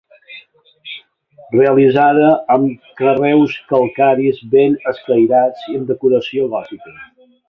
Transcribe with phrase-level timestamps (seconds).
[1.55, 6.95] Realitzada amb carreus calcaris ben escairats i amb decoració gòtica.